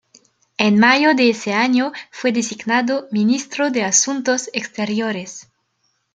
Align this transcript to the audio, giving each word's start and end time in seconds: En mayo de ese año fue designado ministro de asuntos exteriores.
En 0.57 0.79
mayo 0.79 1.13
de 1.13 1.29
ese 1.29 1.53
año 1.53 1.91
fue 2.09 2.31
designado 2.31 3.07
ministro 3.11 3.69
de 3.69 3.83
asuntos 3.83 4.49
exteriores. 4.51 5.47